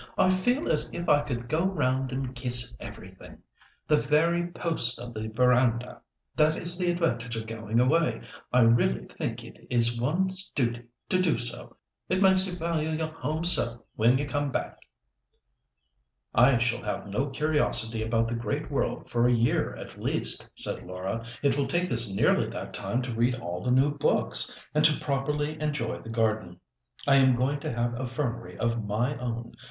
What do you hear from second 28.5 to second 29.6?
of my own.